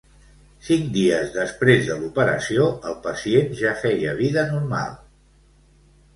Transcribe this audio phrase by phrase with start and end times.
[0.69, 4.99] Cinc dies després de l'operació, el pacient ja feia vida normal.